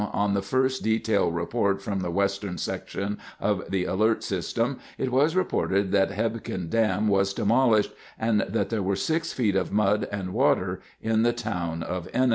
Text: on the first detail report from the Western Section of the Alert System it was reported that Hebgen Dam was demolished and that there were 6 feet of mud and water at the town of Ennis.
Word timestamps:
on 0.13 0.33
the 0.33 0.41
first 0.41 0.81
detail 0.81 1.29
report 1.29 1.79
from 1.79 1.99
the 1.99 2.09
Western 2.09 2.57
Section 2.57 3.19
of 3.39 3.61
the 3.69 3.85
Alert 3.85 4.23
System 4.23 4.79
it 4.97 5.11
was 5.11 5.35
reported 5.35 5.91
that 5.91 6.09
Hebgen 6.09 6.71
Dam 6.71 7.07
was 7.07 7.35
demolished 7.35 7.91
and 8.17 8.41
that 8.41 8.71
there 8.71 8.81
were 8.81 8.95
6 8.95 9.31
feet 9.31 9.55
of 9.55 9.71
mud 9.71 10.07
and 10.11 10.33
water 10.33 10.81
at 11.05 11.21
the 11.21 11.33
town 11.33 11.83
of 11.83 12.07
Ennis. 12.15 12.29